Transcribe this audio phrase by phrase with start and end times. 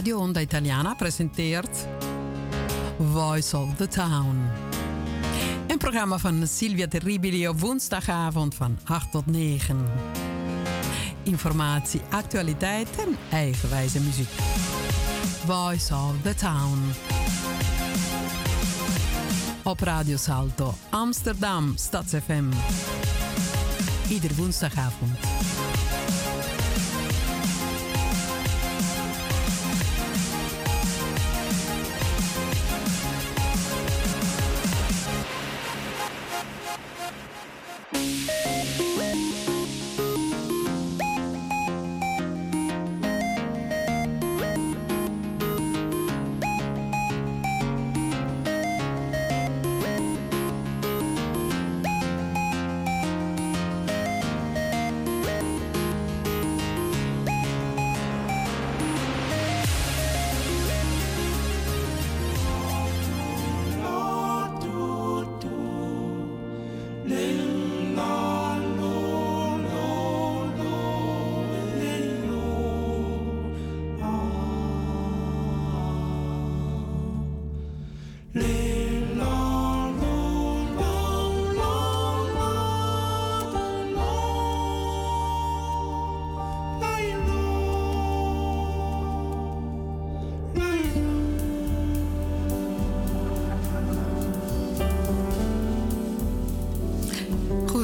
[0.00, 1.86] Radio Onda Italiana presenteert
[2.98, 4.50] Voice of the Town.
[5.66, 9.84] Een programma van Silvia Terribili op woensdagavond van 8 tot 9.
[11.22, 14.30] Informatie, actualiteit en eigenwijze muziek.
[15.46, 16.78] Voice of the Town.
[19.62, 22.44] Op Radio Salto, Amsterdam, StadsFM.
[24.08, 25.18] Ieder woensdagavond.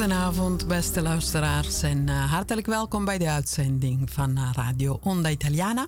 [0.06, 5.86] Goedenavond, beste luisteraars, en uh, hartelijk welkom bij de uitzending van uh, Radio Onda Italiana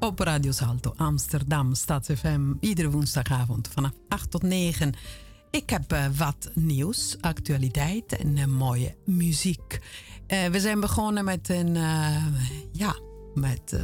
[0.00, 4.94] op Radio Salto Amsterdam, FM, iedere woensdagavond vanaf 8 tot 9.
[5.50, 9.80] Ik heb uh, wat nieuws, actualiteit en mooie muziek.
[10.26, 11.74] we zijn begonnen met een,
[12.72, 12.96] ja,
[13.34, 13.80] met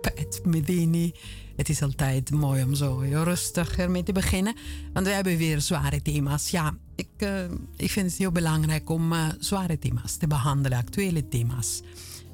[0.00, 1.14] Pat Medini.
[1.56, 4.54] Het is altijd mooi om zo rustig ermee te beginnen,
[4.92, 6.50] want we hebben weer zware thema's.
[6.50, 7.44] Ja, ik, uh,
[7.76, 11.82] ik vind het heel belangrijk om uh, zware thema's te behandelen, actuele thema's.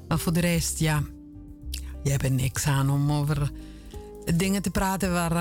[0.07, 1.03] Maar voor de rest, ja,
[2.03, 3.51] je hebt er niks aan om over
[4.35, 5.33] dingen te praten waar,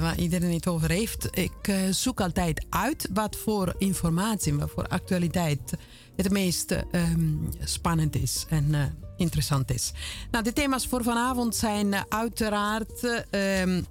[0.00, 1.28] waar iedereen het over heeft.
[1.30, 5.72] Ik zoek altijd uit wat voor informatie, wat voor actualiteit
[6.16, 8.74] het meest um, spannend is en
[9.18, 9.92] interessant is.
[10.30, 13.02] Nou, de thema's voor vanavond zijn uiteraard.
[13.30, 13.86] Um,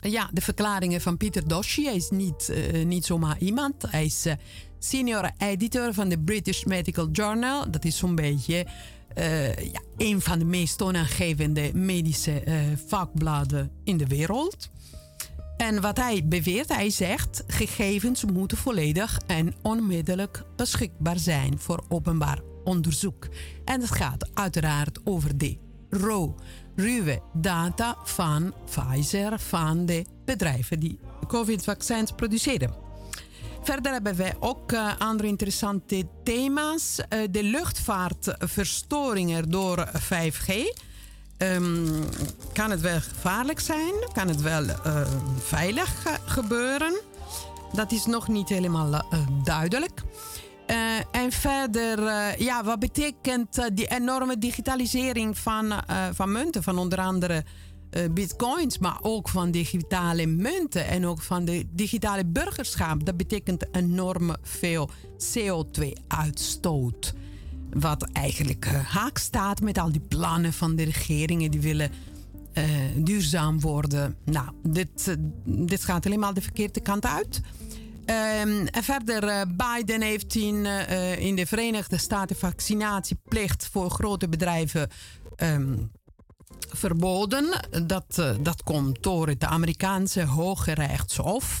[0.00, 1.84] ja, de verklaringen van Pieter Doshi.
[1.84, 3.74] Hij is niet, uh, niet zomaar iemand.
[3.88, 4.26] Hij is
[4.78, 7.70] senior editor van de British Medical Journal.
[7.70, 8.66] Dat is zo'n beetje
[9.72, 12.42] ja, een van de meest toonaangevende medische
[12.86, 14.70] vakbladen in de wereld.
[15.58, 22.38] En wat hij beweert, hij zegt: gegevens moeten volledig en onmiddellijk beschikbaar zijn voor openbaar
[22.68, 23.28] onderzoek.
[23.64, 25.58] En het gaat uiteraard over de
[25.90, 26.30] RAW
[26.76, 32.74] ruwe data van Pfizer, van de bedrijven die COVID-vaccins produceren.
[33.62, 36.98] Verder hebben wij ook uh, andere interessante thema's.
[36.98, 40.48] Uh, de luchtvaartverstoringen door 5G.
[40.48, 40.66] Um,
[41.36, 41.86] ehm,
[42.52, 43.92] kan het wel gevaarlijk zijn?
[44.12, 44.74] Kan het wel uh,
[45.38, 47.00] veilig gebeuren?
[47.72, 49.04] Dat is nog niet helemaal
[49.44, 50.02] duidelijk.
[50.70, 50.76] Uh,
[51.10, 55.72] en verder, uh, ja, wat betekent uh, die enorme digitalisering van,
[56.12, 57.44] van munten, van onder andere
[58.10, 63.04] bitcoins, maar ook van digitale munten en ook van de digitale burgerschap?
[63.04, 64.90] Dat betekent enorm veel
[65.36, 67.14] CO2-uitstoot.
[67.72, 71.90] Wat eigenlijk haak staat met al die plannen van de regeringen die willen
[72.96, 74.16] duurzaam worden.
[74.24, 77.40] Nou, dit, dit gaat helemaal de verkeerde kant uit.
[78.10, 84.90] Um, verder, uh, Biden heeft in, uh, in de Verenigde Staten vaccinatieplicht voor grote bedrijven
[85.36, 85.90] um,
[86.68, 87.60] verboden.
[87.86, 91.60] Dat, uh, dat komt door het Amerikaanse Hoge Rechtshof.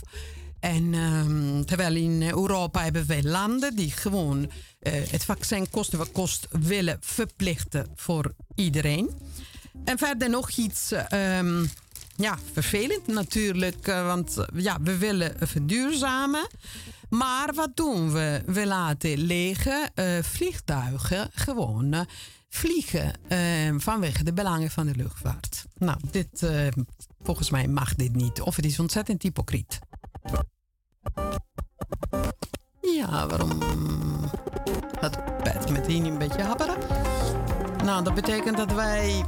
[0.60, 4.50] En um, terwijl in Europa hebben wij landen die gewoon
[5.10, 9.10] het vaccin kosten wat kost willen verplichten voor iedereen.
[9.84, 10.92] En verder nog iets.
[12.18, 16.46] Ja, vervelend natuurlijk, eh, want eh, ja, we willen verduurzamen.
[17.08, 18.42] Maar wat doen we?
[18.46, 22.06] We laten lege uh, vliegtuigen gewoon
[22.48, 23.12] vliegen
[23.80, 25.64] vanwege de belangen van de luchtvaart.
[25.74, 26.46] Nou, dit,
[27.22, 28.40] volgens mij mag dit niet.
[28.40, 29.78] Of het is ontzettend hypocriet.
[32.80, 33.62] Ja, waarom
[35.00, 36.76] gaat Pat meteen een beetje happeren?
[37.84, 39.24] Nou, dat betekent dat wij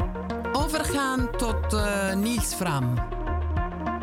[0.52, 2.94] overgaan tot uh, Niels Fram.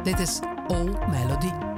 [0.04, 1.77] Dit is All Melody.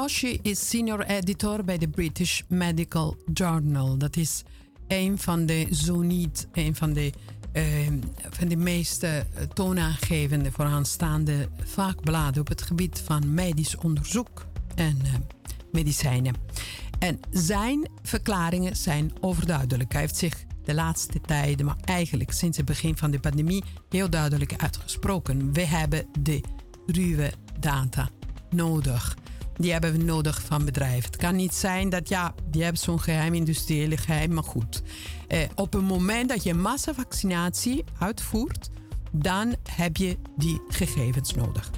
[0.00, 3.98] Peter Doshi is senior editor bij de British Medical Journal.
[3.98, 4.42] Dat is
[4.88, 7.12] een van de, zo niet van de,
[7.52, 7.62] uh,
[8.30, 9.10] van de meest uh,
[9.52, 15.14] toonaangevende vooraanstaande vakbladen op het gebied van medisch onderzoek en uh,
[15.72, 16.34] medicijnen.
[16.98, 19.92] En zijn verklaringen zijn overduidelijk.
[19.92, 24.10] Hij heeft zich de laatste tijden, maar eigenlijk sinds het begin van de pandemie, heel
[24.10, 25.52] duidelijk uitgesproken.
[25.52, 26.40] We hebben de
[26.86, 28.10] ruwe data
[28.50, 29.16] nodig.
[29.60, 31.04] Die hebben we nodig van bedrijven.
[31.04, 34.82] Het kan niet zijn dat, ja, die hebben zo'n geheim industriële geheim, maar goed.
[35.28, 38.70] Eh, op het moment dat je massavaccinatie uitvoert,
[39.12, 41.70] dan heb je die gegevens nodig.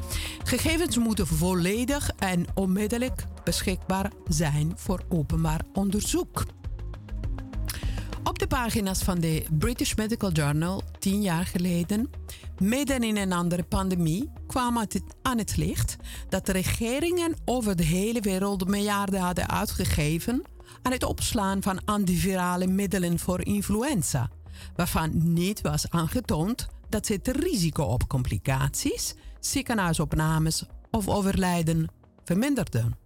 [0.44, 6.44] Gegevens moeten volledig en onmiddellijk beschikbaar zijn voor openbaar onderzoek.
[8.24, 12.10] Op de pagina's van de British Medical Journal tien jaar geleden,
[12.58, 15.96] midden in een andere pandemie, kwam het aan het licht
[16.28, 20.42] dat de regeringen over de hele wereld miljarden hadden uitgegeven
[20.82, 24.30] aan het opslaan van antivirale middelen voor influenza,
[24.76, 31.88] waarvan niet was aangetoond dat ze het risico op complicaties, ziekenhuisopnames of overlijden
[32.24, 32.96] verminderden.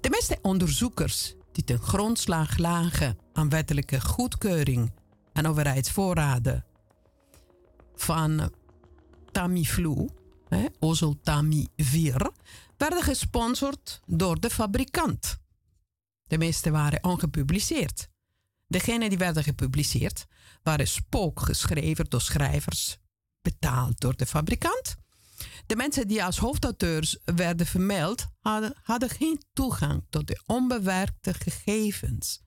[0.00, 4.92] De meeste onderzoekers die ten grondslag lagen aan wettelijke goedkeuring
[5.32, 6.64] en overheidsvoorraden
[7.94, 8.52] van
[9.32, 10.08] Tamiflu,
[10.78, 12.30] Oseltamivir,
[12.76, 15.38] werden gesponsord door de fabrikant.
[16.26, 18.08] De meeste waren ongepubliceerd.
[18.66, 20.26] Degenen die werden gepubliceerd
[20.62, 22.98] waren spookgeschreven door schrijvers,
[23.42, 24.96] betaald door de fabrikant.
[25.68, 32.40] De mensen die als hoofdauteurs werden vermeld, hadden, hadden geen toegang tot de onbewerkte gegevens.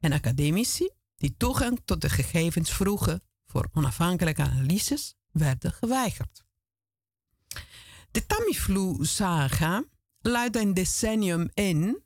[0.00, 6.44] En academici die toegang tot de gegevens vroegen voor onafhankelijke analyses, werden geweigerd.
[8.10, 9.84] De Tamiflu-saga
[10.20, 12.02] luidt een decennium in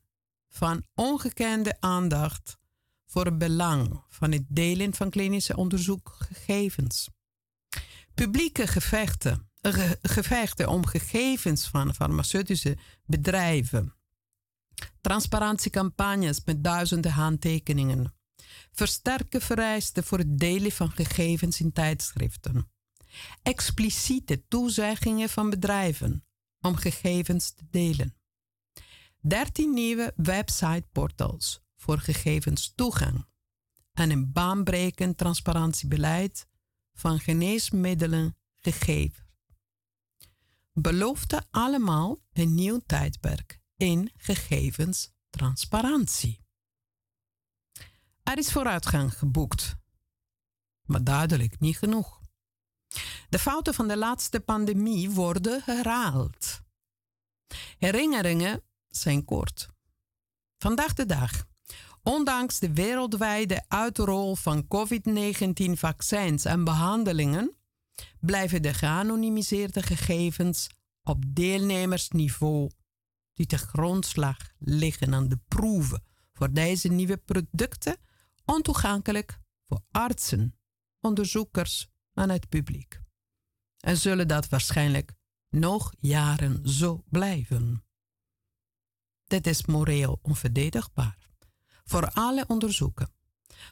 [0.48, 2.56] van ongekende aandacht
[3.06, 7.08] voor het belang van het delen van klinische onderzoekgegevens.
[8.14, 9.45] Publieke gevechten,
[10.02, 13.94] gevechten om gegevens van farmaceutische bedrijven,
[15.00, 18.14] transparantiecampagnes met duizenden handtekeningen,
[18.72, 22.70] versterken vereisten voor het delen van gegevens in tijdschriften,
[23.42, 26.24] expliciete toezeggingen van bedrijven
[26.60, 28.16] om gegevens te delen,
[29.20, 33.26] 13 nieuwe websiteportals voor gegevenstoegang.
[33.92, 36.48] En een baanbrekend transparantiebeleid
[36.94, 39.25] van geneesmiddelen gegeven.
[40.78, 46.44] Beloofde allemaal een nieuw tijdperk in gegevenstransparantie.
[48.22, 49.76] Er is vooruitgang geboekt,
[50.82, 52.20] maar duidelijk niet genoeg.
[53.28, 56.60] De fouten van de laatste pandemie worden herhaald.
[57.78, 59.68] Herinneringen zijn kort.
[60.58, 61.46] Vandaag de dag
[62.02, 67.56] Ondanks de wereldwijde uitrol van COVID-19-vaccins en behandelingen
[68.20, 70.68] blijven de geanonimiseerde gegevens
[71.02, 72.70] op deelnemersniveau
[73.34, 77.96] die te grondslag liggen aan de proeven voor deze nieuwe producten
[78.44, 80.58] ontoegankelijk voor artsen,
[81.00, 83.00] onderzoekers en het publiek.
[83.76, 85.12] En zullen dat waarschijnlijk
[85.48, 87.84] nog jaren zo blijven.
[89.24, 91.18] Dit is moreel onverdedigbaar
[91.84, 93.15] voor alle onderzoeken.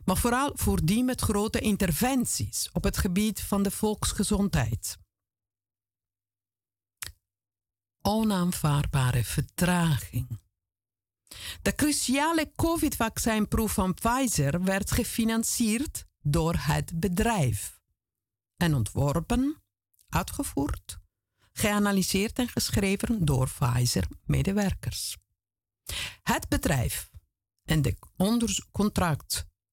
[0.04, 4.96] Maar vooral voor die met grote interventies op het gebied van de volksgezondheid.
[8.02, 10.38] Onaanvaardbare vertraging.
[11.62, 17.80] De cruciale COVID-vaccinproef van Pfizer werd gefinancierd door het bedrijf
[18.56, 19.62] en ontworpen,
[20.08, 20.98] uitgevoerd,
[21.52, 25.16] geanalyseerd en geschreven door Pfizer-medewerkers.
[26.22, 27.10] Het bedrijf
[27.64, 27.96] en de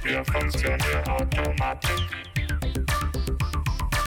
[0.05, 1.89] Wir funktionieren Automatik.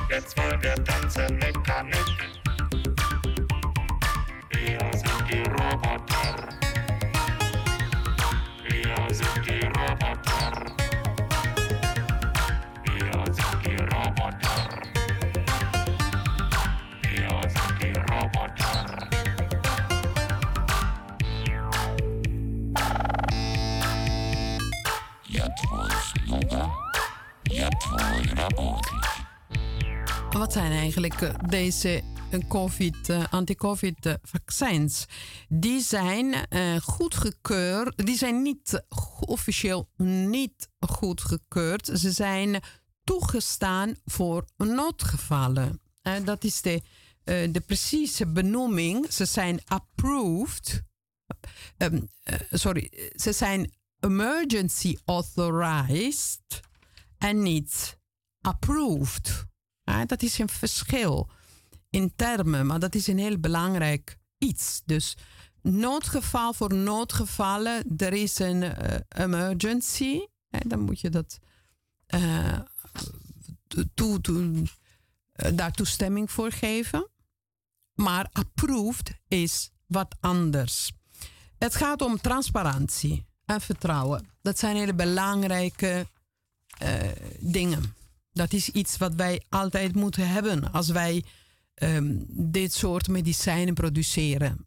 [0.08, 1.96] Jetzt wollen wir tanzen Mechanik.
[4.50, 6.48] Wir sind die Roboter.
[8.68, 10.77] Wir sind die Roboter.
[30.38, 35.06] Wat zijn eigenlijk eh, deze eh, COVID, eh, anti-COVID-vaccins?
[35.48, 36.34] Die zijn
[36.82, 38.84] goedgekeurd, die zijn niet
[39.20, 41.86] officieel niet goedgekeurd.
[41.86, 42.62] Ze zijn
[43.04, 45.80] toegestaan voor noodgevallen.
[46.24, 46.82] Dat is de,
[47.24, 49.12] de precieze benoeming.
[49.12, 50.82] Ze zijn approved.
[51.76, 56.60] Ehm, eh, sorry, ze zijn emergency authorized
[57.18, 57.98] en niet
[58.40, 59.47] approved.
[59.88, 61.28] Ja, dat is een verschil
[61.90, 64.82] in termen, maar dat is een heel belangrijk iets.
[64.84, 65.16] Dus
[65.62, 70.20] noodgeval voor noodgevallen, er is een eh, emergency.
[70.48, 71.38] Dan moet je dat
[72.06, 72.60] eh,
[73.94, 74.62] toe, toe,
[75.32, 77.08] eh, daar toestemming voor geven.
[77.94, 80.92] Maar approved is wat anders.
[81.58, 84.28] Het gaat om transparantie en vertrouwen.
[84.42, 86.06] Dat zijn hele belangrijke
[87.40, 87.96] dingen.
[88.38, 91.24] Dat is iets wat wij altijd moeten hebben als wij
[91.74, 94.66] ehm, dit soort medicijnen produceren.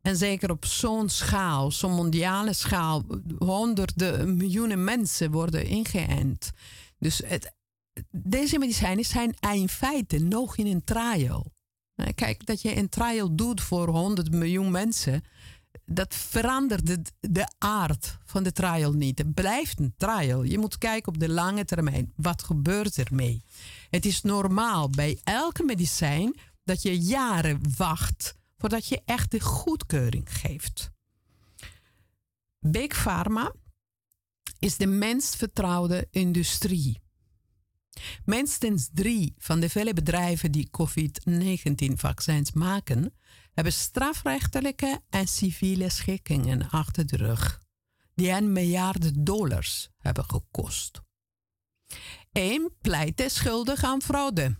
[0.00, 3.04] En zeker op zo'n schaal, zo'n mondiale schaal,
[3.38, 6.50] honderden miljoenen mensen worden ingeënt.
[6.98, 7.54] Dus het,
[8.10, 11.52] deze medicijnen zijn in feite nog in een trial.
[12.14, 15.22] Kijk, dat je een trial doet voor 100 miljoen mensen,
[15.86, 19.18] dat verandert de, de aard van de trial niet.
[19.18, 20.42] Het blijft een trial.
[20.42, 22.12] Je moet kijken op de lange termijn.
[22.16, 23.44] Wat gebeurt ermee?
[23.90, 30.40] Het is normaal bij elke medicijn dat je jaren wacht voordat je echt de goedkeuring
[30.40, 30.90] geeft.
[32.58, 33.52] Big Pharma
[34.58, 37.02] is de minst vertrouwde industrie.
[38.24, 43.14] Minstens drie van de vele bedrijven die COVID-19-vaccins maken,
[43.54, 47.60] hebben strafrechtelijke en civiele schikkingen achter de rug,
[48.14, 51.00] die hen miljarden dollars hebben gekost.
[52.32, 54.56] Eén pleit schuldig aan fraude.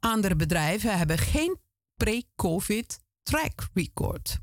[0.00, 1.58] Andere bedrijven hebben geen
[1.96, 4.38] pre-COVID track record.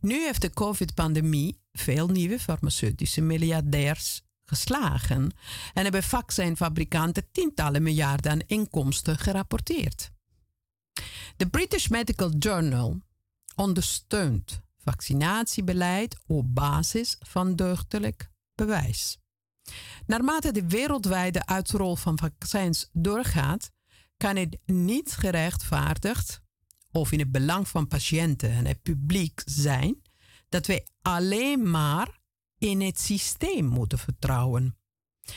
[0.00, 5.32] Nu heeft de COVID-pandemie veel nieuwe farmaceutische miljardairs geslagen
[5.74, 10.10] en hebben vaccinfabrikanten tientallen miljarden aan inkomsten gerapporteerd.
[11.36, 13.00] De British Medical Journal
[13.54, 19.18] ondersteunt vaccinatiebeleid op basis van deugdelijk bewijs.
[20.06, 23.70] Naarmate de wereldwijde uitrol van vaccins doorgaat,
[24.16, 26.40] kan het niet gerechtvaardigd
[26.90, 30.02] of in het belang van patiënten en het publiek zijn
[30.48, 32.20] dat wij alleen maar
[32.58, 34.78] in het systeem moeten vertrouwen.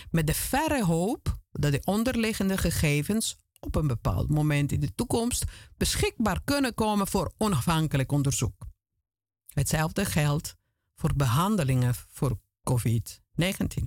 [0.09, 5.43] Met de verre hoop dat de onderliggende gegevens op een bepaald moment in de toekomst
[5.77, 8.67] beschikbaar kunnen komen voor onafhankelijk onderzoek.
[9.53, 10.55] Hetzelfde geldt
[10.95, 13.85] voor behandelingen voor COVID-19.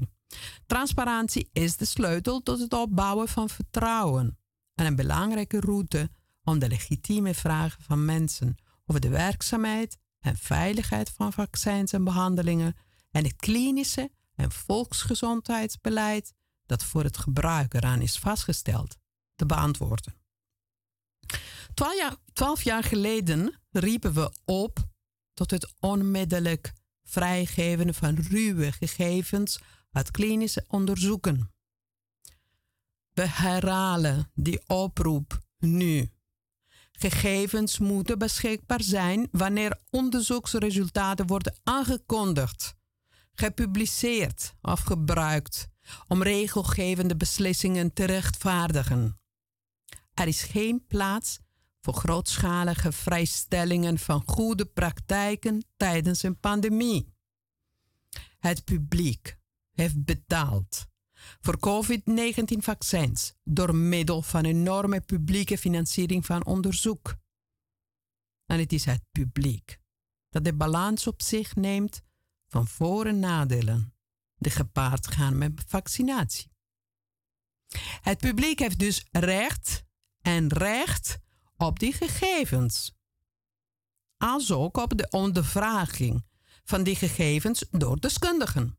[0.67, 4.39] Transparantie is de sleutel tot het opbouwen van vertrouwen
[4.75, 6.11] en een belangrijke route
[6.43, 8.57] om de legitieme vragen van mensen
[8.87, 12.77] over de werkzaamheid en veiligheid van vaccins en behandelingen
[13.11, 16.35] en het klinische en volksgezondheidsbeleid
[16.67, 18.97] dat voor het gebruik eraan is vastgesteld
[19.37, 20.15] te beantwoorden.
[21.75, 24.79] Twaalf jaar, twaalf jaar geleden riepen we op
[25.35, 26.73] tot het onmiddellijk
[27.05, 29.59] vrijgeven van ruwe gegevens
[29.91, 31.53] uit klinische onderzoeken.
[33.13, 36.09] We herhalen die oproep nu.
[36.93, 42.75] Gegevens moeten beschikbaar zijn wanneer onderzoeksresultaten worden aangekondigd,
[43.33, 45.69] gepubliceerd of gebruikt
[46.09, 49.19] om regelgevende beslissingen te rechtvaardigen.
[50.15, 51.39] Er is geen plaats
[51.81, 57.13] voor grootschalige vrijstellingen van goede praktijken tijdens een pandemie.
[58.39, 59.39] Het publiek
[59.71, 60.87] heeft betaald
[61.41, 67.17] voor COVID-19-vaccins door middel van enorme publieke financiering van onderzoek.
[68.47, 69.81] En het is het publiek
[70.29, 72.03] dat de balans op zich neemt
[72.49, 73.95] van voor- en nadelen
[74.37, 76.53] die gepaard gaan met vaccinatie.
[78.01, 79.85] Het publiek heeft dus recht
[80.25, 81.19] en recht
[81.57, 82.93] op die gegevens.
[84.17, 86.25] Als ook op de ondervraging
[86.65, 88.79] van die gegevens door deskundigen.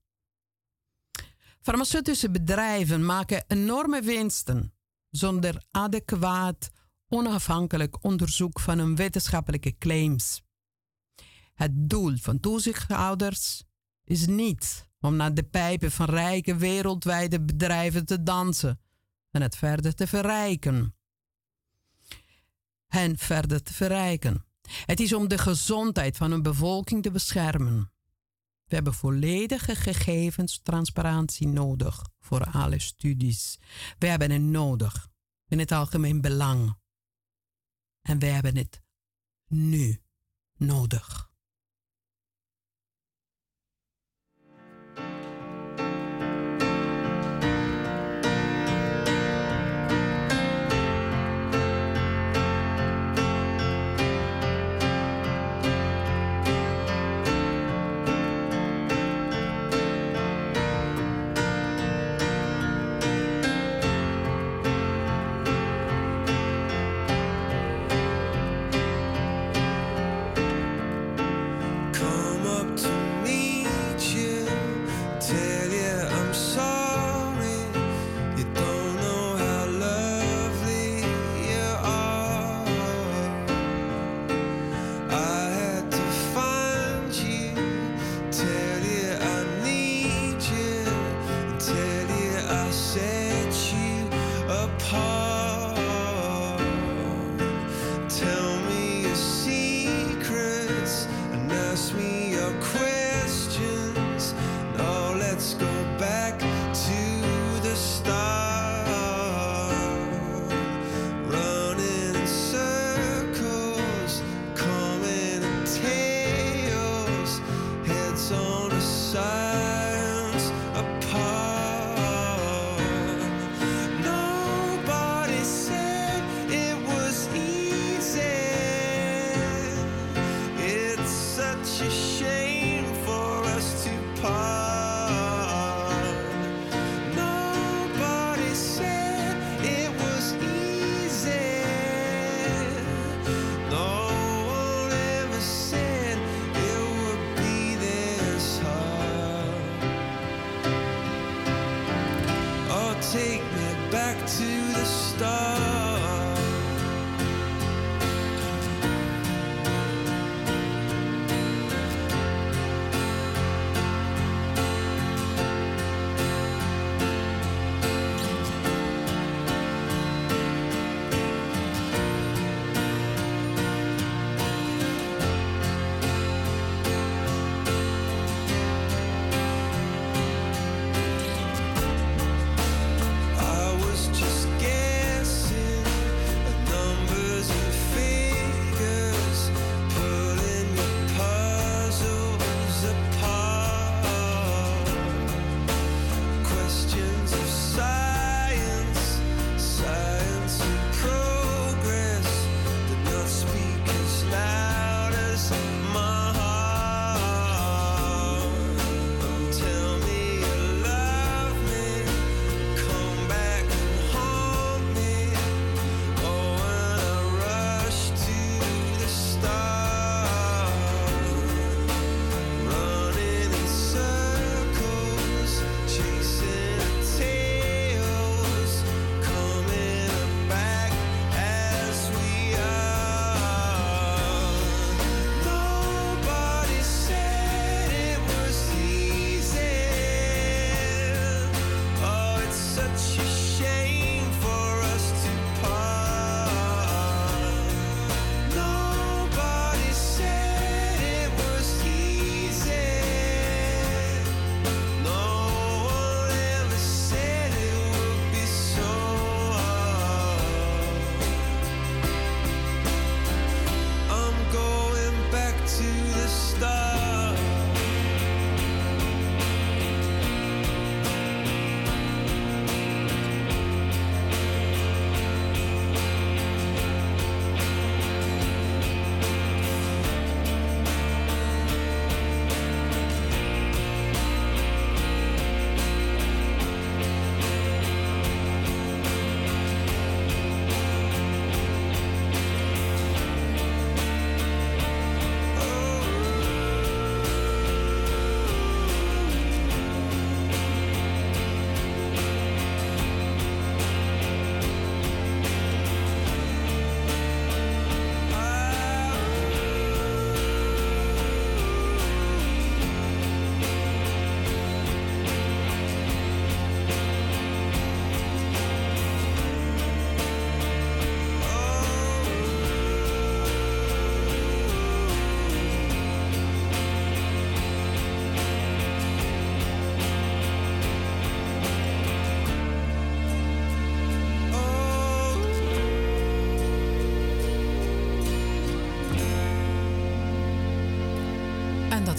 [1.61, 4.73] Farmaceutische bedrijven maken enorme winsten
[5.09, 6.69] zonder adequaat
[7.07, 10.41] onafhankelijk onderzoek van hun wetenschappelijke claims.
[11.53, 13.63] Het doel van toezichthouders
[14.03, 18.79] is niet om naar de pijpen van rijke wereldwijde bedrijven te dansen
[19.31, 20.95] en het verder te verrijken.
[22.87, 24.45] Hen verder te verrijken.
[24.85, 27.91] Het is om de gezondheid van hun bevolking te beschermen.
[28.65, 33.59] We hebben volledige gegevenstransparantie nodig voor alle studies.
[33.97, 35.07] We hebben het nodig
[35.47, 36.77] in het algemeen belang.
[38.01, 38.81] En we hebben het
[39.47, 40.01] nu
[40.57, 41.33] nodig.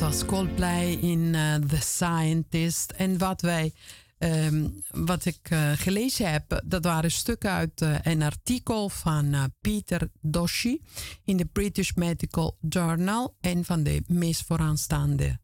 [0.00, 2.90] Was Coldplay in uh, The Scientist.
[2.90, 3.72] En wat wij.
[4.18, 10.10] Um, wat ik uh, gelezen heb, dat waren stukken uit uh, een artikel van Peter
[10.20, 10.80] Doshi
[11.24, 13.34] in de British Medical Journal.
[13.40, 15.38] Een van de meest vooraanstaande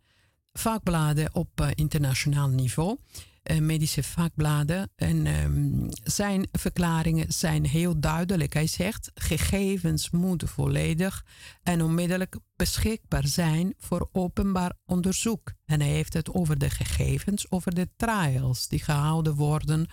[0.52, 2.98] vakbladen op internationaal niveau.
[3.42, 4.90] Eh, medische vakbladen.
[4.96, 8.52] En um, zijn verklaringen zijn heel duidelijk.
[8.52, 11.24] Hij zegt: gegevens moeten volledig
[11.62, 15.52] en onmiddellijk beschikbaar zijn voor openbaar onderzoek.
[15.64, 19.86] En hij heeft het over de gegevens, over de trials die gehouden worden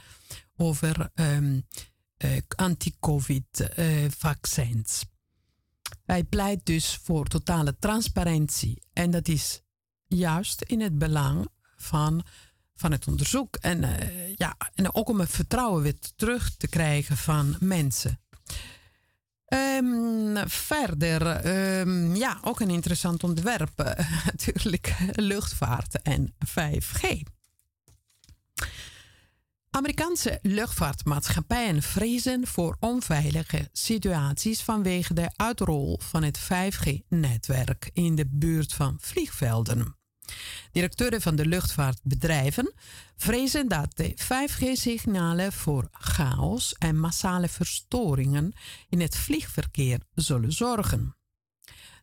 [0.55, 1.65] over um,
[2.25, 5.01] uh, anti-COVID-vaccins.
[5.01, 5.07] Uh,
[6.05, 8.83] hij pleit dus voor totale transparantie.
[8.93, 9.61] En dat is
[10.07, 12.23] juist in het belang van
[12.79, 13.55] van het onderzoek.
[13.55, 18.19] En, uh, ja, en ook om het vertrouwen weer terug te krijgen van mensen.
[19.53, 21.45] Um, verder,
[21.79, 23.79] um, ja, ook een interessant onderwerp.
[23.79, 27.21] Uh, natuurlijk luchtvaart en 5G.
[29.69, 38.73] Amerikaanse luchtvaartmaatschappijen vrezen voor onveilige situaties vanwege de uitrol van het 5G-netwerk in de buurt
[38.73, 39.98] van vliegvelden.
[40.71, 42.73] Directeuren van de luchtvaartbedrijven
[43.17, 48.53] vrezen dat de 5G-signalen voor chaos en massale verstoringen
[48.89, 51.15] in het vliegverkeer zullen zorgen.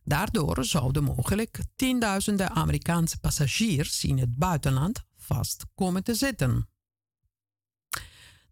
[0.03, 6.69] Daardoor zouden mogelijk tienduizenden Amerikaanse passagiers in het buitenland vast komen te zitten.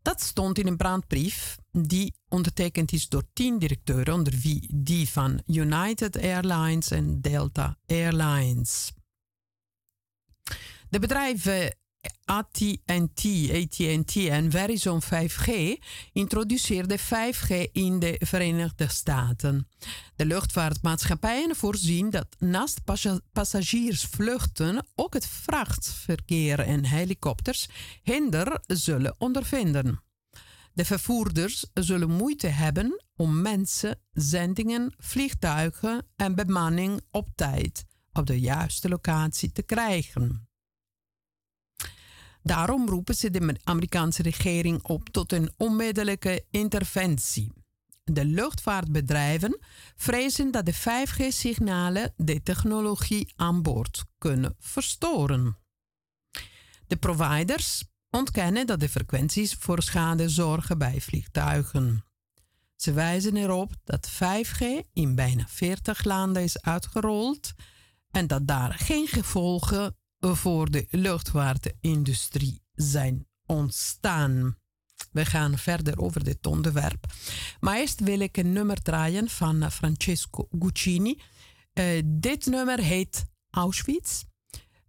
[0.02, 5.42] Dat stond in een brandbrief die ondertekend is door tien directeuren, onder wie die van
[5.46, 8.94] United Airlines en Delta Airlines.
[10.90, 11.76] De bedrijven
[12.26, 15.52] AT&T, AT&T en Verizon 5G
[16.14, 19.68] introduceerden 5G in de Verenigde Staten.
[20.16, 22.82] De luchtvaartmaatschappijen voorzien dat naast
[23.32, 27.68] passagiersvluchten ook het vrachtverkeer en helikopters
[28.04, 30.04] hinder zullen ondervinden.
[30.74, 38.40] De vervoerders zullen moeite hebben om mensen, zendingen, vliegtuigen en bemanning op tijd op de
[38.40, 40.48] juiste locatie te krijgen.
[42.44, 47.52] Daarom roepen ze de Amerikaanse regering op tot een onmiddellijke interventie.
[48.04, 49.60] De luchtvaartbedrijven
[49.96, 55.58] vrezen dat de 5G-signalen de technologie aan boord kunnen verstoren.
[56.88, 62.06] De providers ontkennen dat de frequenties voor schade zorgen bij vliegtuigen.
[62.76, 67.54] Ze wijzen erop dat 5G in bijna 40 landen is uitgerold
[68.16, 74.58] en dat daar geen gevolgen voor de luchtvaartindustrie zijn ontstaan.
[75.12, 77.06] We gaan verder over dit onderwerp.
[77.60, 81.22] Maar eerst wil ik een nummer draaien van Francesco Guccini.
[81.74, 84.24] Uh, dit nummer heet Auschwitz.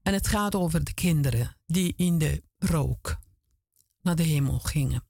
[0.03, 3.17] En het gaat over de kinderen die in de rook
[4.03, 5.05] naar de hemel gingen.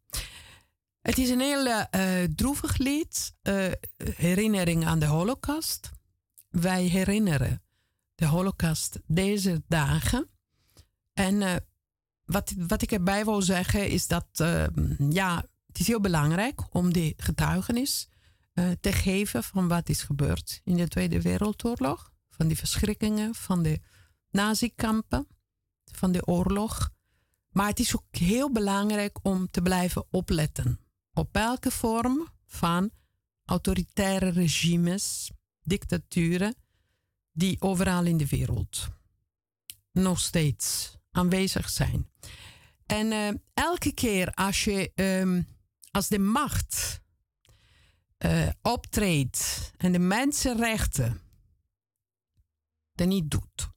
[1.01, 1.83] Het is een heel uh,
[2.35, 3.35] droevig lied,
[4.15, 5.91] herinnering aan de Holocaust.
[6.51, 7.66] Wij herinneren
[8.17, 10.29] de Holocaust deze dagen.
[11.13, 11.55] En uh,
[12.25, 14.67] wat, wat ik erbij wil zeggen is dat uh,
[15.11, 18.09] ja, het is heel belangrijk om die getuigenis
[18.55, 22.13] uh, te geven van wat is gebeurd in de Tweede Wereldoorlog.
[22.31, 23.81] Van die verschrikkingen, van de
[24.31, 25.27] nazikampen,
[25.85, 26.91] van de oorlog.
[27.51, 30.81] Maar het is ook heel belangrijk om te blijven opletten
[31.13, 32.91] op welke vorm van
[33.45, 35.31] autoritaire regimes,
[35.63, 36.55] dictaturen
[37.37, 38.89] die overal in de wereld
[39.93, 42.11] nog steeds aanwezig zijn.
[42.87, 45.47] En uh, elke keer als je, um,
[45.91, 47.01] als de macht
[48.19, 51.21] uh, optreedt en de mensenrechten
[52.95, 53.69] er niet doet,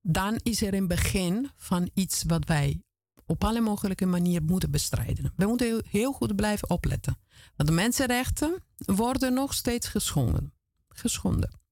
[0.00, 2.82] dan is er een begin van iets wat wij
[3.26, 5.32] op alle mogelijke manieren moeten bestrijden.
[5.36, 7.18] We moeten heel goed blijven opletten.
[7.56, 10.52] Want de mensenrechten worden nog steeds geschonden.
[10.88, 11.62] geschonden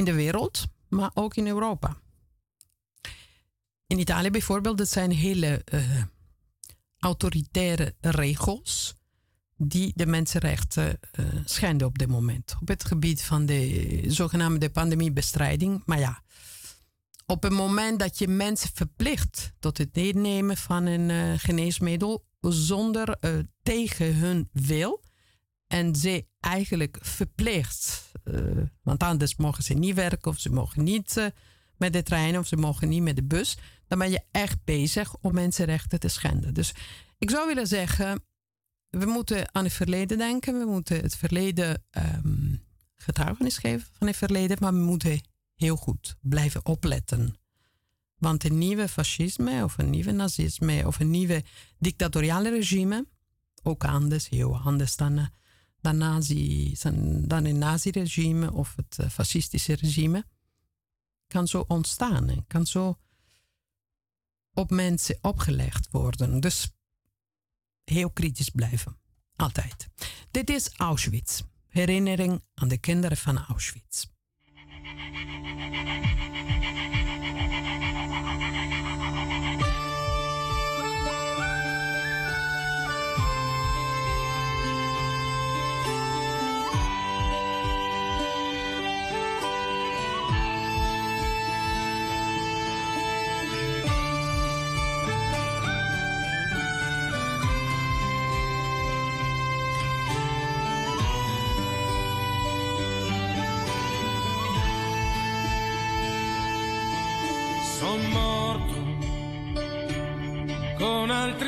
[0.00, 1.96] in de wereld, maar ook in Europa.
[3.86, 6.02] In Italië bijvoorbeeld, dat zijn hele uh,
[6.98, 8.94] autoritaire regels
[9.56, 12.56] die de mensenrechten uh, schenden op dit moment.
[12.60, 15.82] Op het gebied van de zogenaamde pandemiebestrijding.
[15.84, 16.22] Maar ja,
[17.26, 23.18] op het moment dat je mensen verplicht tot het nemen van een uh, geneesmiddel zonder
[23.62, 25.02] tegen hun wil
[25.66, 31.16] en ze eigenlijk verplicht uh, want anders mogen ze niet werken of ze mogen niet
[31.16, 31.26] uh,
[31.76, 33.56] met de trein of ze mogen niet met de bus.
[33.86, 36.54] Dan ben je echt bezig om mensenrechten te schenden.
[36.54, 36.74] Dus
[37.18, 38.24] ik zou willen zeggen,
[38.90, 40.58] we moeten aan het verleden denken.
[40.58, 42.62] We moeten het verleden um,
[42.96, 44.56] getuigenis geven van het verleden.
[44.60, 45.20] Maar we moeten
[45.54, 47.34] heel goed blijven opletten.
[48.16, 51.44] Want een nieuwe fascisme of een nieuwe nazisme of een nieuwe
[51.78, 53.06] dictatoriale regime,
[53.62, 55.26] ook anders, heel anders dan, eh,
[55.80, 56.76] dan, nazi,
[57.26, 60.24] dan een nazi-regime of het eh, fascistische regime,
[61.26, 62.98] kan zo ontstaan en kan zo
[64.52, 66.40] op mensen opgelegd worden.
[66.40, 66.70] Dus
[67.84, 68.98] heel kritisch blijven.
[69.36, 69.88] Altijd.
[70.30, 71.42] Dit is Auschwitz.
[71.66, 74.06] Herinnering aan de kinderen van Auschwitz.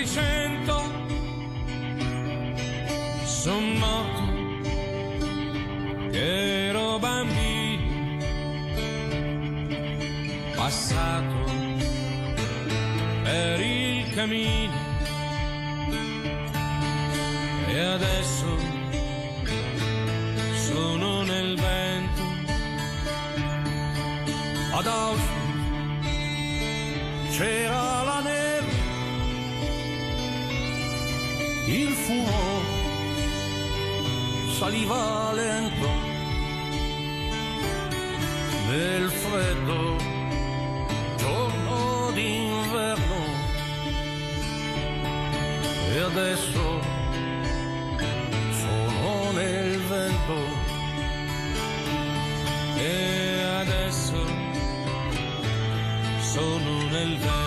[0.02, 0.82] Altri cento
[3.24, 4.22] son morto
[6.12, 8.20] ero bambino.
[10.54, 11.44] Passato
[13.22, 14.81] per il cammino
[56.32, 57.42] sono nel vento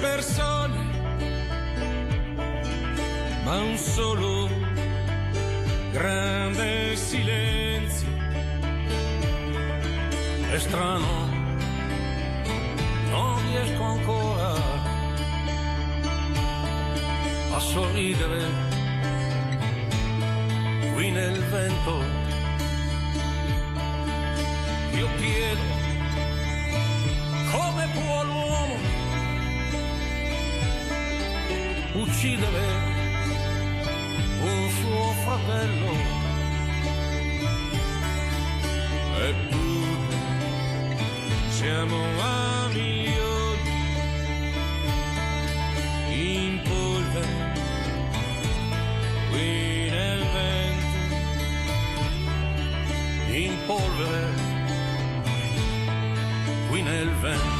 [0.00, 0.76] persone,
[3.44, 4.48] ma un solo
[5.92, 8.08] grande silenzio.
[10.50, 10.58] È
[13.48, 14.52] riesco ancora
[17.52, 18.42] a sorridere
[20.94, 22.04] qui nel vento.
[24.96, 25.62] Io chiedo
[27.52, 28.76] come può l'uomo
[31.94, 32.66] uccidere
[34.42, 36.16] un suo fratello.
[39.20, 39.68] Eppure
[41.48, 42.67] siamo a
[53.98, 54.32] polvere
[56.70, 57.57] qui nel vento.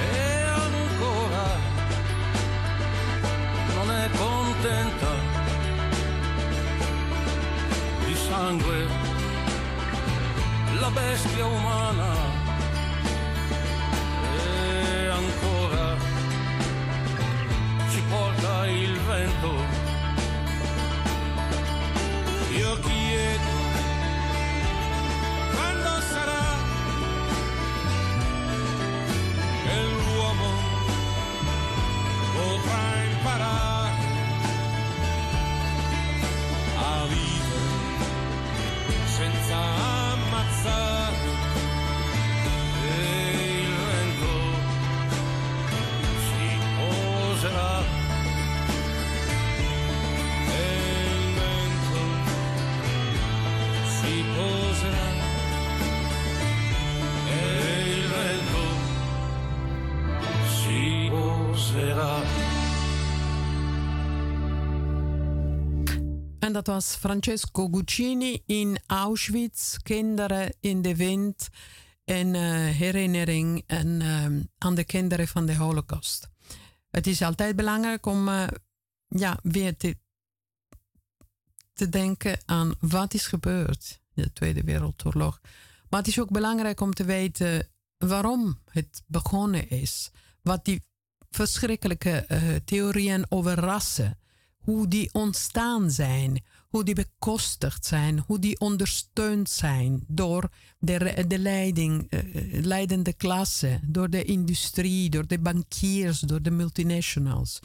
[0.00, 1.46] e ancora
[3.74, 5.12] non è contenta
[8.04, 8.86] di sangue.
[10.80, 12.15] La bestia umana
[66.46, 71.48] En dat was Francesco Guccini in Auschwitz, Kinderen in de Wind.
[72.04, 74.24] En uh, herinnering en, uh,
[74.58, 76.28] aan de kinderen van de Holocaust.
[76.90, 78.46] Het is altijd belangrijk om uh,
[79.08, 79.96] ja, weer te,
[81.72, 85.40] te denken aan wat is gebeurd in de Tweede Wereldoorlog.
[85.88, 87.68] Maar het is ook belangrijk om te weten
[87.98, 90.10] waarom het begonnen is.
[90.42, 90.84] Wat die
[91.30, 92.26] verschrikkelijke
[92.64, 94.18] theorieën over rassen,
[94.66, 100.48] hoe die ontstaan zijn, hoe die bekostigd zijn, hoe die ondersteund zijn door
[100.78, 102.20] de, de leiding, uh,
[102.64, 107.58] leidende klasse, door de industrie, door de bankiers, door de multinationals.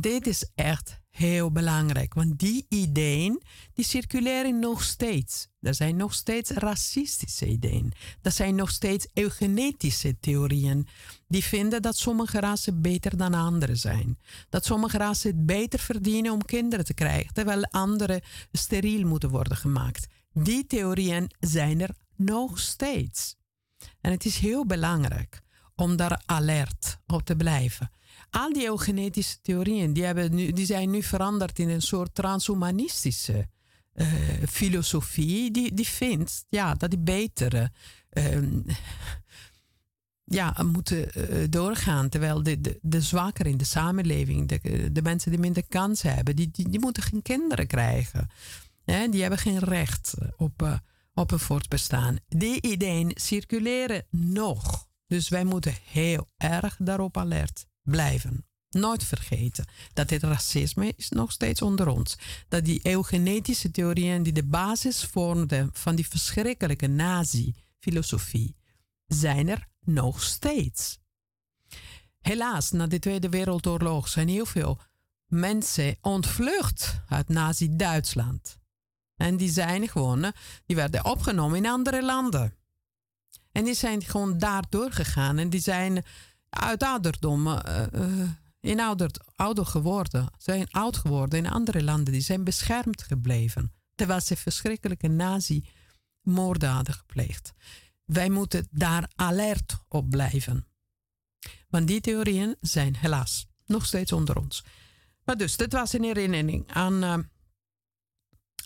[0.00, 3.42] Dit is echt heel belangrijk, want die ideeën
[3.74, 5.48] die circuleren nog steeds.
[5.60, 7.92] Er zijn nog steeds racistische ideeën.
[8.22, 10.86] Er zijn nog steeds eugenetische theorieën
[11.28, 14.18] die vinden dat sommige rassen beter dan andere zijn.
[14.48, 18.22] Dat sommige rassen het beter verdienen om kinderen te krijgen, terwijl andere
[18.52, 20.06] steriel moeten worden gemaakt.
[20.32, 23.36] Die theorieën zijn er nog steeds.
[24.00, 25.42] En het is heel belangrijk
[25.74, 27.90] om daar alert op te blijven
[28.32, 33.48] al die eugenetische theorieën die, hebben nu, die zijn nu veranderd in een soort transhumanistische
[33.94, 34.06] uh,
[34.48, 35.50] filosofie.
[35.50, 37.70] Die, die vindt ja, dat die betere
[38.12, 38.38] uh,
[40.24, 42.08] ja, moeten uh, doorgaan.
[42.08, 46.50] Terwijl de, de, zwakker in de samenleving, de, de mensen die minder kans hebben, die,
[46.50, 48.30] die, moeten geen kinderen krijgen.
[48.84, 49.08] Hè?
[49.08, 50.74] Die hebben geen recht op, uh,
[51.14, 52.16] op een voortbestaan.
[52.28, 54.88] Die ideeën circuleren nog.
[55.06, 58.46] Dus wij moeten heel erg daarop alert blijven.
[58.70, 62.18] Nooit vergeten dat dit racisme is nog steeds onder ons.
[62.48, 68.56] Dat die eugenetische theorieën die de basis vormden van die verschrikkelijke nazi-filosofie,
[69.06, 70.98] zijn er nog steeds.
[72.20, 74.80] Helaas, na de Tweede Wereldoorlog zijn heel veel
[75.26, 78.58] mensen ontvlucht uit Nazi-Duitsland.
[79.16, 80.32] En die zijn gewoon,
[80.66, 82.54] die werden opgenomen in andere landen.
[83.52, 86.04] En die zijn gewoon daar doorgegaan en die zijn
[86.52, 87.82] uit ouderdom uh,
[88.60, 92.12] in ouder, ouder geworden, zijn oud geworden in andere landen.
[92.12, 93.72] Die zijn beschermd gebleven.
[93.94, 97.52] Terwijl ze verschrikkelijke nazi-moorden gepleegd.
[98.04, 100.66] Wij moeten daar alert op blijven.
[101.68, 104.64] Want die theorieën zijn helaas nog steeds onder ons.
[105.24, 107.18] Maar dus, dit was een herinnering aan, uh,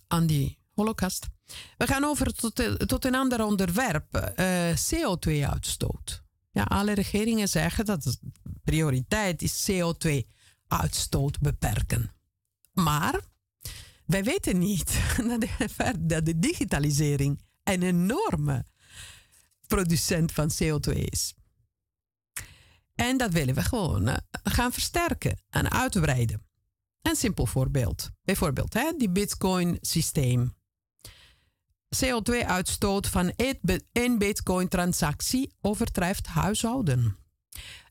[0.07, 1.26] aan die holocaust.
[1.76, 4.32] We gaan over tot, tot een ander onderwerp.
[4.39, 6.26] Uh, CO2-uitstoot.
[6.57, 8.16] Ja, alle regeringen zeggen dat de
[8.64, 12.12] prioriteit is CO2-uitstoot beperken.
[12.72, 13.20] Maar
[14.07, 15.00] wij weten niet
[15.98, 18.66] dat de digitalisering een enorme
[19.66, 21.34] producent van CO2 is.
[22.94, 26.46] En dat willen we gewoon eh, gaan versterken en uitbreiden.
[27.02, 28.11] Een simpel voorbeeld.
[28.24, 30.55] Bijvoorbeeld hè, die Bitcoin-systeem.
[32.05, 33.32] CO2-uitstoot van
[33.92, 37.16] één Bitcoin-transactie overtreft huishouden.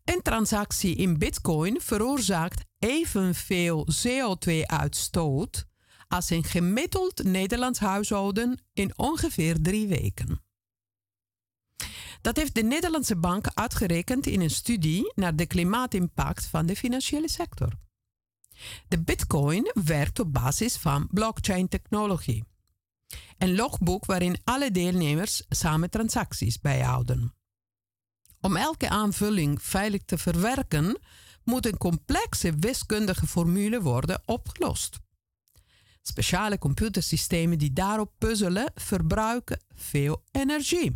[0.04, 5.66] Een transactie in Bitcoin veroorzaakt evenveel CO2-uitstoot
[6.08, 10.44] als een gemiddeld Nederlands huishouden in ongeveer drie weken.
[12.22, 17.30] Dat heeft de Nederlandse Bank uitgerekend in een studie naar de klimaatimpact van de financiële
[17.30, 17.70] sector.
[18.88, 22.44] De Bitcoin werkt op basis van blockchain-technologie.
[23.38, 27.34] Een logboek waarin alle deelnemers samen transacties bijhouden.
[28.42, 31.00] Om elke aanvulling veilig te verwerken,
[31.44, 35.00] moet een complexe wiskundige formule worden opgelost.
[36.02, 40.96] Speciale computersystemen die daarop puzzelen verbruiken veel energie.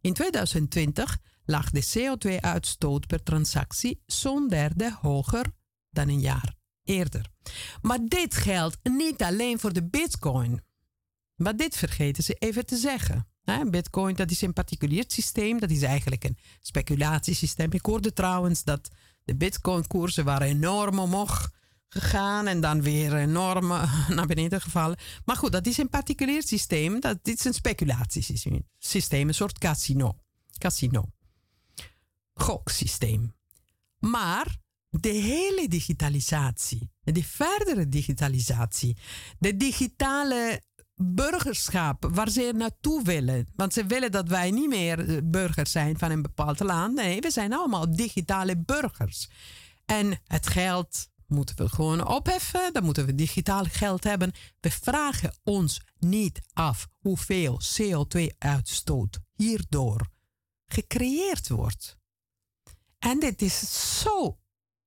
[0.00, 5.52] In 2020 lag de CO2-uitstoot per transactie zo'n derde hoger
[5.90, 6.54] dan een jaar
[6.84, 7.30] eerder.
[7.82, 10.62] Maar dit geldt niet alleen voor de Bitcoin.
[11.34, 13.26] Maar dit vergeten ze even te zeggen.
[13.70, 15.60] Bitcoin, dat is een particulier systeem.
[15.60, 17.72] Dat is eigenlijk een speculatiesysteem.
[17.72, 18.90] Ik hoorde trouwens dat
[19.24, 21.50] de Bitcoin-koersen waren enorm omhoog
[21.88, 23.66] gegaan en dan weer enorm
[24.16, 24.98] naar beneden gevallen.
[25.24, 27.00] Maar goed, dat is een particulier systeem.
[27.00, 30.18] Dat, dit is een speculatiesysteem, een soort casino.
[30.58, 31.04] Casino.
[32.34, 33.34] Goksysteem.
[33.98, 34.56] Maar
[35.00, 38.96] de hele digitalisatie, de verdere digitalisatie,
[39.38, 40.62] de digitale
[40.96, 43.48] burgerschap waar ze naartoe willen.
[43.56, 46.94] Want ze willen dat wij niet meer eh, burgers zijn van een bepaald land.
[46.94, 49.28] Nee, we zijn allemaal digitale burgers.
[49.84, 52.72] En het geld moeten we gewoon opheffen.
[52.72, 54.32] Dan moeten we digitaal geld hebben.
[54.60, 60.08] We vragen ons niet af hoeveel CO2-uitstoot hierdoor
[60.66, 61.96] gecreëerd wordt.
[62.98, 64.38] En dit is zo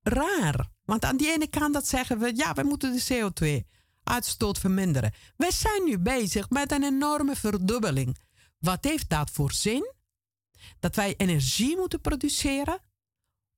[0.08, 0.70] raar.
[0.86, 3.68] Want aan die ene kant dat zeggen we, ja, we moeten de CO2
[4.04, 5.14] uitstoot verminderen.
[5.36, 8.18] We zijn nu bezig met een enorme verdubbeling.
[8.60, 9.94] Wat heeft dat voor zin?
[10.80, 12.80] Dat wij energie moeten produceren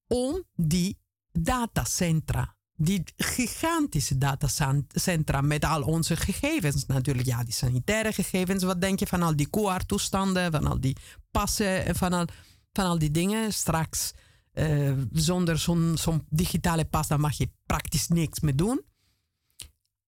[0.07, 0.97] om die
[1.31, 8.63] datacentra, die gigantische datacentra met al onze gegevens natuurlijk, ja, die sanitaire gegevens.
[8.63, 10.97] Wat denk je van al die QR-toestanden, van al die
[11.31, 12.25] passen en van al,
[12.73, 13.53] van al die dingen?
[13.53, 14.13] Straks
[14.59, 18.81] uh, zonder zo'n zo digitale pas, dan mag je praktisch niks meer doen.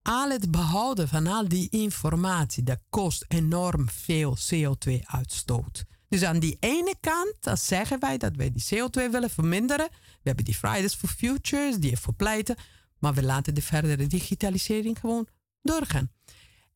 [0.01, 5.85] Al het behouden van al die informatie, dat kost enorm veel CO2-uitstoot.
[6.07, 9.87] Dus aan die ene kant, dan zeggen wij dat wij die CO2 willen verminderen.
[9.89, 12.55] We hebben die Fridays for Futures, die ervoor pleiten.
[12.99, 15.27] Maar we laten de verdere digitalisering gewoon
[15.61, 16.11] doorgaan.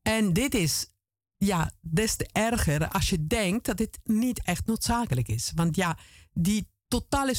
[0.02, 0.86] En dit is
[1.36, 5.52] ja, des te erger als je denkt dat dit niet echt noodzakelijk is.
[5.54, 5.98] Want ja,
[6.32, 7.34] die totale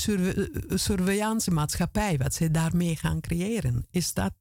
[0.70, 4.34] surveillance maatschappij, wat ze daarmee gaan creëren, is dat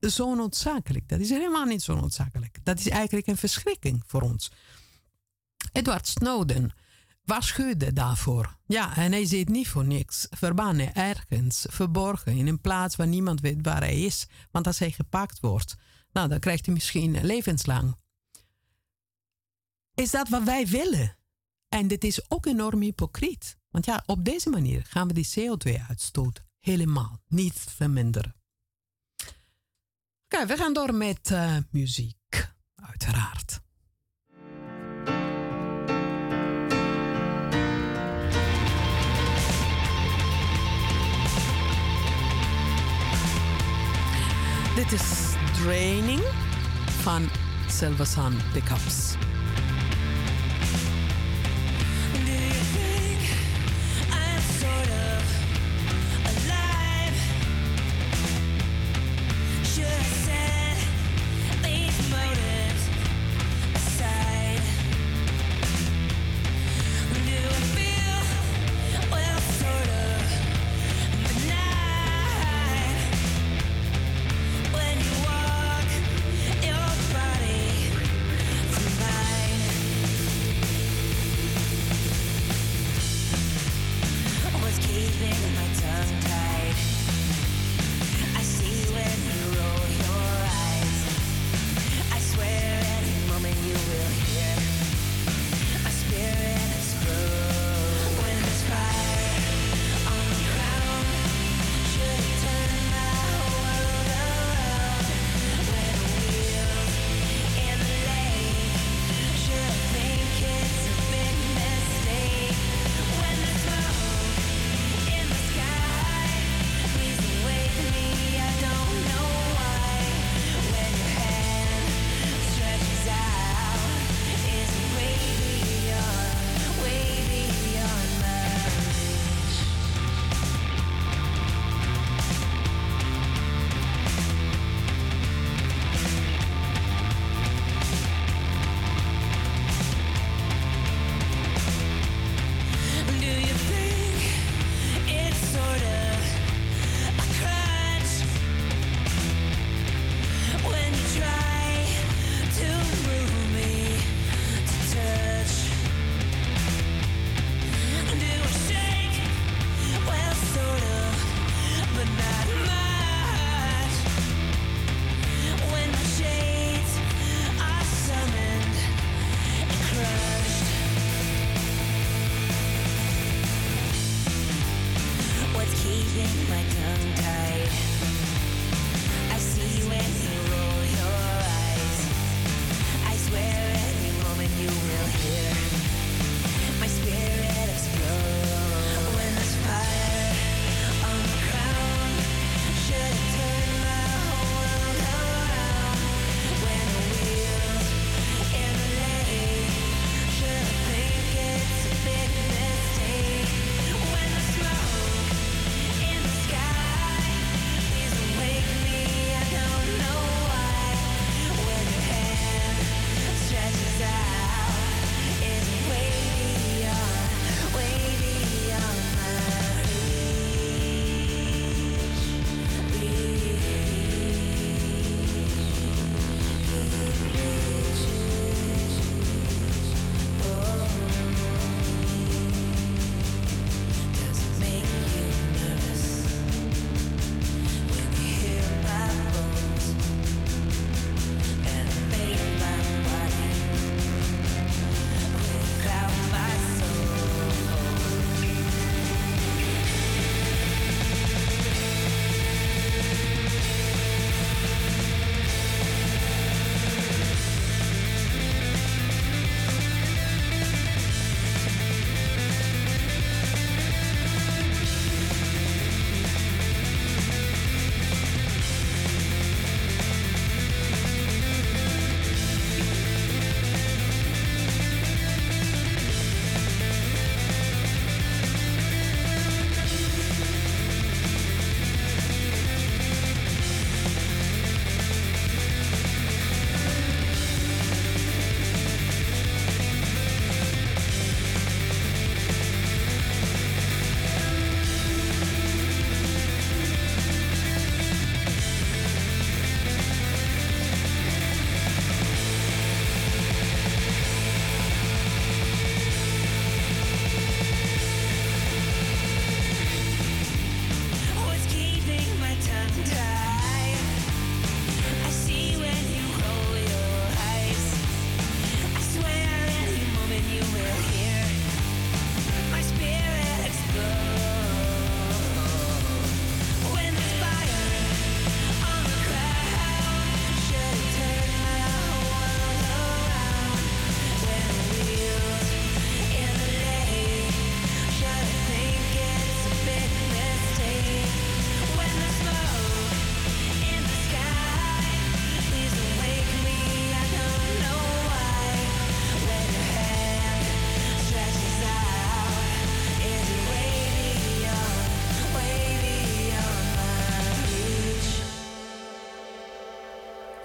[0.00, 1.08] zo noodzakelijk?
[1.08, 2.58] Dat is helemaal niet zo noodzakelijk.
[2.62, 4.50] Dat is eigenlijk een verschrikking voor ons.
[5.72, 6.72] Edward Snowden
[7.24, 8.56] waarschuwde daarvoor.
[8.66, 10.26] Ja, en hij zit niet voor niks.
[10.30, 14.26] Verbannen ergens, verborgen, in een plaats waar niemand weet waar hij is.
[14.50, 15.74] Want als hij gepakt wordt,
[16.12, 17.96] nou, dan krijgt hij misschien levenslang.
[19.94, 21.16] Is dat wat wij willen?
[21.68, 23.56] En dit is ook enorm hypocriet.
[23.74, 28.34] Want ja, op deze manier gaan we die CO2-uitstoot helemaal niet verminderen.
[30.24, 33.60] Oké, we gaan door met uh, muziek, uiteraard.
[44.74, 46.22] Dit is Draining
[46.86, 47.28] van
[47.68, 49.16] Silver Sun Pickups.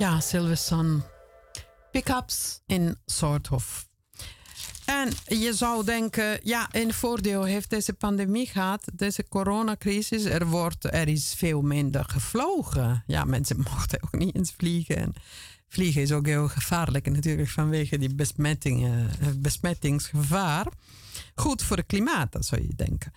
[0.09, 1.03] Ja, Silverson.
[1.91, 3.87] Pickups in Soorthof.
[4.85, 10.23] En je zou denken, ja, een voordeel heeft deze pandemie gehad, deze coronacrisis.
[10.23, 13.03] Er, wordt, er is veel minder gevlogen.
[13.07, 14.97] Ja, mensen mochten ook niet eens vliegen.
[14.97, 15.13] En
[15.67, 20.67] vliegen is ook heel gevaarlijk natuurlijk vanwege die eh, besmettingsgevaar.
[21.35, 23.13] Goed voor het klimaat, dat zou je denken.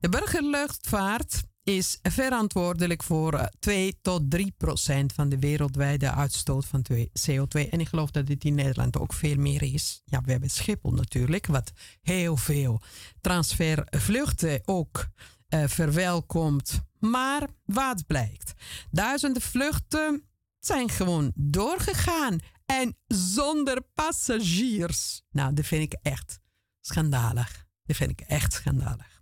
[0.00, 6.86] De burgerluchtvaart is verantwoordelijk voor 2 eh, tot 3 procent van de wereldwijde uitstoot van
[7.28, 7.70] CO2.
[7.70, 10.02] En ik geloof dat dit in Nederland ook veel meer is.
[10.04, 12.82] Ja, we hebben Schiphol natuurlijk, wat heel veel
[13.20, 15.06] transfervluchten ook
[15.48, 16.80] uh, verwelkomt.
[16.98, 18.52] Maar wat blijkt?
[18.90, 20.24] Duizenden vluchten
[20.58, 25.22] zijn gewoon doorgegaan en zonder passagiers.
[25.30, 26.38] Nou, dat vind ik echt
[26.80, 27.66] schandalig.
[27.84, 29.15] Dat vind ik echt schandalig.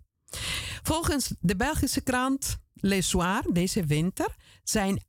[0.83, 5.03] Volgens de Belgische krant Le Soir deze winter zijn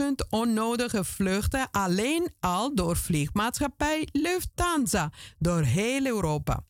[0.00, 6.64] 18.000 onnodige vluchten alleen al door vliegmaatschappij Lufthansa door heel Europa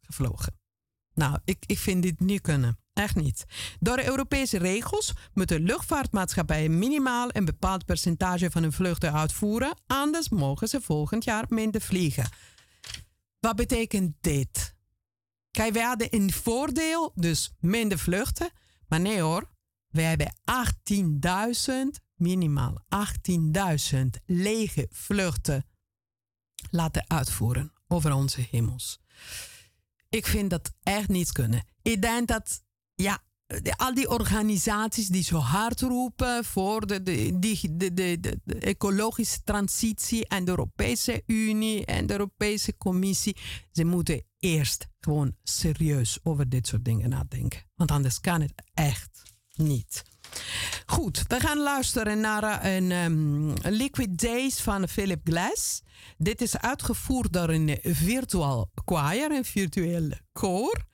[0.00, 0.56] gevlogen.
[1.14, 2.78] Nou, ik, ik vind dit niet kunnen.
[2.92, 3.44] Echt niet.
[3.80, 10.28] Door de Europese regels moeten luchtvaartmaatschappijen minimaal een bepaald percentage van hun vluchten uitvoeren, anders
[10.28, 12.28] mogen ze volgend jaar minder vliegen.
[13.40, 14.76] Wat betekent dit?
[15.50, 18.50] Kijk, wij hadden een voordeel, dus minder vluchten.
[18.88, 19.50] Maar nee hoor,
[19.88, 20.34] wij hebben
[21.98, 22.84] 18.000, minimaal
[23.94, 25.66] 18.000 lege vluchten
[26.70, 29.00] laten uitvoeren over onze hemels.
[30.08, 31.64] Ik vind dat echt niet kunnen.
[31.82, 32.62] Ik denk dat,
[32.94, 33.22] ja,
[33.76, 40.26] al die organisaties die zo hard roepen voor de, de, de, de, de, ecologische transitie
[40.26, 43.36] en de Europese Unie en de Europese Commissie,
[43.72, 47.60] ze moeten eerst gewoon serieus over dit soort dingen nadenken.
[47.74, 49.22] Want anders kan het echt
[49.54, 50.02] niet.
[50.86, 55.82] Goed, we gaan luisteren naar een um, Liquid Days van Philip Glass.
[56.16, 60.84] Dit is uitgevoerd door een virtual choir, een virtueel koor.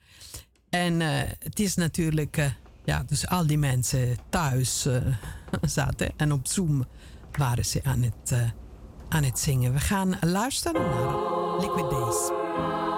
[0.69, 2.45] En uh, het is natuurlijk, uh,
[2.85, 4.87] ja, dus al die mensen thuis
[5.61, 6.85] zaten en op Zoom
[7.31, 8.33] waren ze aan het,
[9.09, 9.73] aan het zingen.
[9.73, 12.94] We gaan luisteren naar Liquid Days.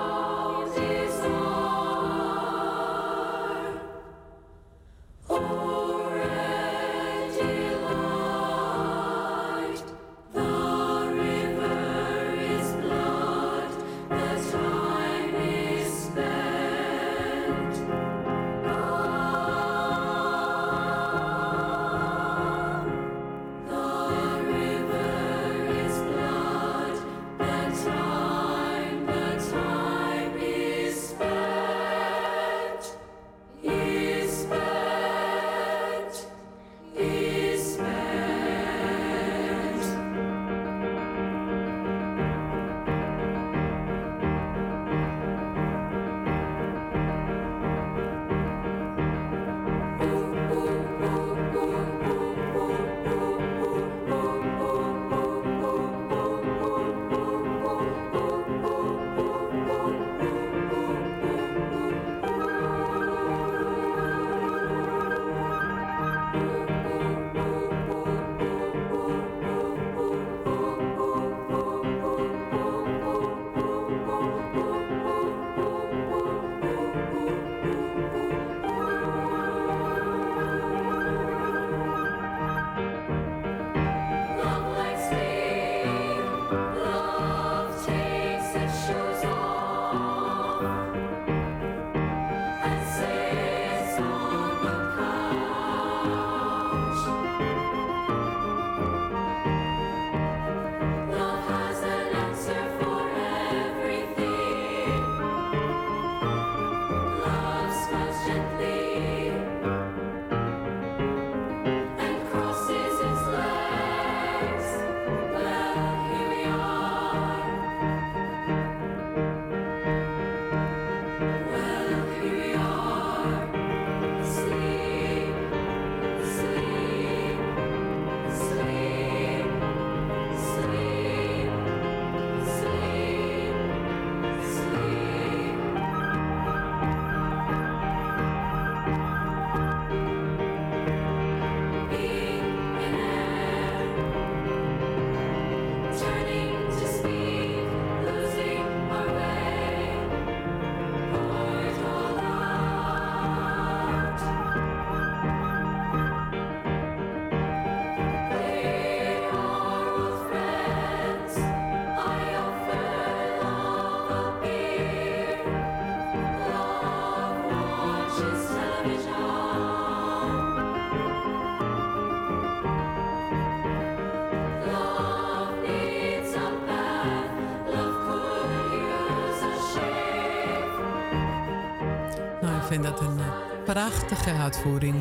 [182.81, 184.95] Vind dat een eh, prachtige uitvoering.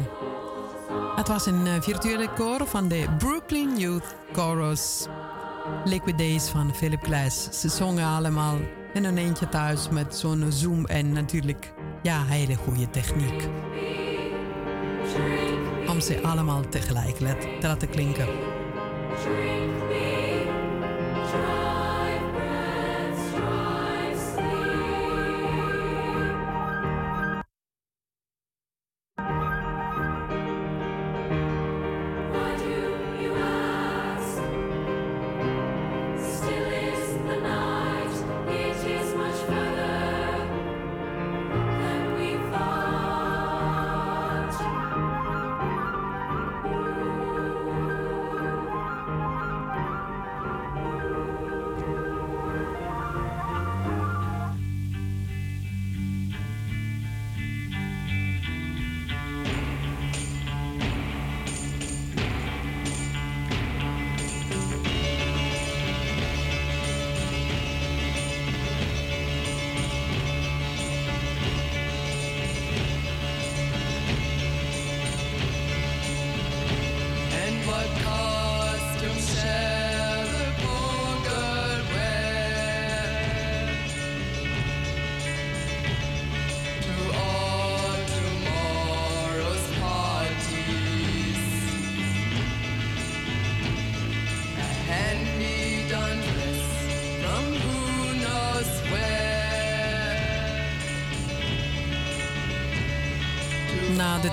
[1.16, 5.07] Het was een uh, virtuele koor van de Brooklyn Youth Chorus.
[5.85, 7.61] Liquid Days van Philip Glass.
[7.61, 8.57] Ze zongen allemaal
[8.93, 11.72] in een eentje thuis met zo'n zoom en natuurlijk
[12.03, 13.49] ja, hele goede techniek.
[15.89, 18.46] Om ze allemaal tegelijk te laten klinken.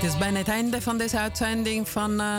[0.04, 2.38] Het is bijna het einde van deze uitzending van uh,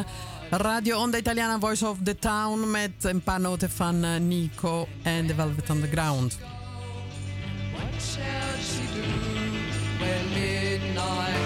[0.50, 5.26] Radio Onda Italiana Voice of the Town met een paar noten van uh, Nico en
[5.26, 6.38] The Velvet Underground.
[7.72, 9.00] What shall she do
[9.98, 11.36] when midnight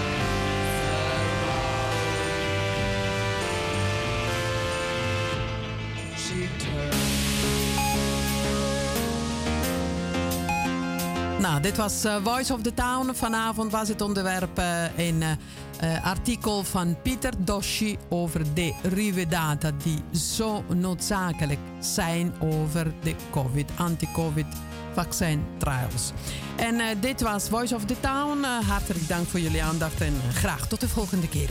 [6.17, 6.47] She
[11.39, 13.11] Nou, dit was uh, Voice of the Town.
[13.13, 14.61] Vanavond was het onderwerp
[14.95, 15.23] in
[15.83, 23.15] uh, artikel van Pieter Doschi over de ruwe data die zo noodzakelijk zijn over de
[23.31, 24.45] COVID, anti-COVID
[24.93, 26.11] vaccin trials.
[26.55, 28.39] En uh, dit was Voice of the Town.
[28.41, 31.49] Uh, hartelijk dank voor jullie aandacht en graag tot de volgende keer.